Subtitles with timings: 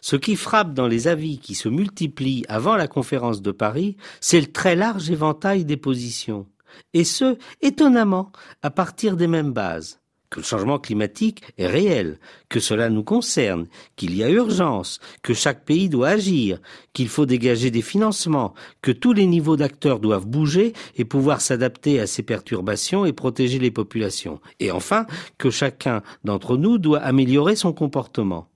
[0.00, 4.40] Ce qui frappe dans les avis qui se multiplient avant la conférence de Paris, c'est
[4.40, 6.46] le très large éventail des positions.
[6.92, 10.00] Et ce, étonnamment, à partir des mêmes bases
[10.34, 12.18] que le changement climatique est réel,
[12.48, 16.58] que cela nous concerne, qu'il y a urgence, que chaque pays doit agir,
[16.92, 18.52] qu'il faut dégager des financements,
[18.82, 23.60] que tous les niveaux d'acteurs doivent bouger et pouvoir s'adapter à ces perturbations et protéger
[23.60, 25.06] les populations, et enfin
[25.38, 28.48] que chacun d'entre nous doit améliorer son comportement.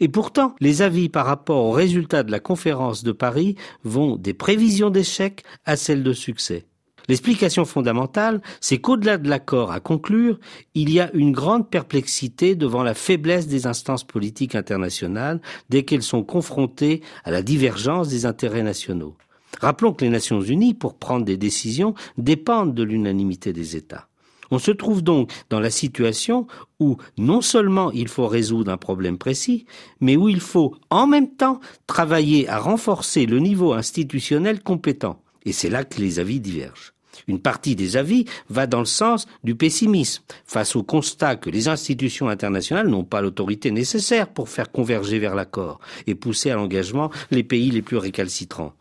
[0.00, 4.34] Et pourtant, les avis par rapport aux résultats de la conférence de Paris vont des
[4.34, 6.66] prévisions d'échec à celles de succès.
[7.08, 10.38] L'explication fondamentale, c'est qu'au-delà de l'accord à conclure,
[10.74, 16.02] il y a une grande perplexité devant la faiblesse des instances politiques internationales dès qu'elles
[16.02, 19.16] sont confrontées à la divergence des intérêts nationaux.
[19.60, 24.07] Rappelons que les Nations Unies, pour prendre des décisions, dépendent de l'unanimité des États.
[24.50, 26.46] On se trouve donc dans la situation
[26.80, 29.66] où non seulement il faut résoudre un problème précis,
[30.00, 35.20] mais où il faut en même temps travailler à renforcer le niveau institutionnel compétent.
[35.44, 36.92] Et c'est là que les avis divergent.
[37.26, 41.68] Une partie des avis va dans le sens du pessimisme, face au constat que les
[41.68, 47.10] institutions internationales n'ont pas l'autorité nécessaire pour faire converger vers l'accord et pousser à l'engagement
[47.30, 48.72] les pays les plus récalcitrants.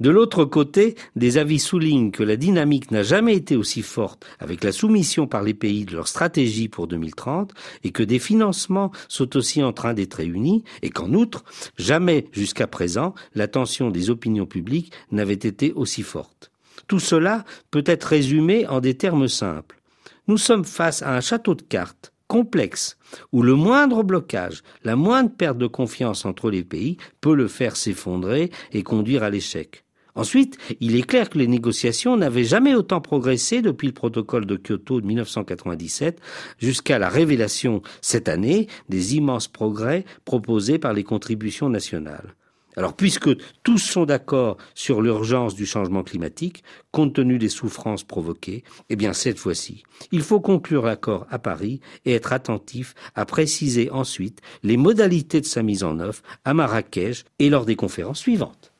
[0.00, 4.64] De l'autre côté, des avis soulignent que la dynamique n'a jamais été aussi forte avec
[4.64, 7.52] la soumission par les pays de leur stratégie pour 2030
[7.84, 11.44] et que des financements sont aussi en train d'être réunis et qu'en outre,
[11.76, 16.50] jamais jusqu'à présent, l'attention des opinions publiques n'avait été aussi forte.
[16.88, 19.82] Tout cela peut être résumé en des termes simples.
[20.28, 22.96] Nous sommes face à un château de cartes complexe,
[23.32, 27.74] où le moindre blocage, la moindre perte de confiance entre les pays peut le faire
[27.74, 29.84] s'effondrer et conduire à l'échec.
[30.14, 34.56] Ensuite, il est clair que les négociations n'avaient jamais autant progressé depuis le protocole de
[34.56, 36.20] Kyoto de 1997
[36.58, 42.34] jusqu'à la révélation cette année des immenses progrès proposés par les contributions nationales.
[42.76, 43.30] Alors, puisque
[43.62, 49.12] tous sont d'accord sur l'urgence du changement climatique, compte tenu des souffrances provoquées, eh bien,
[49.12, 49.82] cette fois-ci,
[50.12, 55.46] il faut conclure l'accord à Paris et être attentif à préciser ensuite les modalités de
[55.46, 58.72] sa mise en œuvre à Marrakech et lors des conférences suivantes.